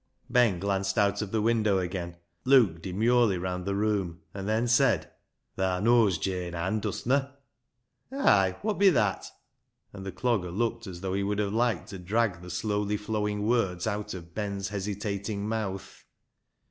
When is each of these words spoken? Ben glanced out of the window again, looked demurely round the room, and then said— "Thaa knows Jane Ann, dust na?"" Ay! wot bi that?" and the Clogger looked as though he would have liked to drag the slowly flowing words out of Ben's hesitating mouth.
Ben 0.31 0.59
glanced 0.59 0.97
out 0.97 1.21
of 1.21 1.31
the 1.31 1.43
window 1.43 1.77
again, 1.77 2.17
looked 2.43 2.81
demurely 2.81 3.37
round 3.37 3.65
the 3.65 3.75
room, 3.75 4.21
and 4.33 4.49
then 4.49 4.67
said— 4.67 5.11
"Thaa 5.57 5.79
knows 5.79 6.17
Jane 6.17 6.55
Ann, 6.55 6.79
dust 6.79 7.05
na?"" 7.05 7.27
Ay! 8.11 8.57
wot 8.63 8.79
bi 8.79 8.89
that?" 8.89 9.27
and 9.93 10.03
the 10.03 10.11
Clogger 10.11 10.49
looked 10.51 10.87
as 10.87 11.01
though 11.01 11.13
he 11.13 11.21
would 11.21 11.37
have 11.37 11.53
liked 11.53 11.89
to 11.89 11.99
drag 11.99 12.41
the 12.41 12.49
slowly 12.49 12.97
flowing 12.97 13.45
words 13.45 13.85
out 13.85 14.15
of 14.15 14.33
Ben's 14.33 14.69
hesitating 14.69 15.47
mouth. 15.47 16.03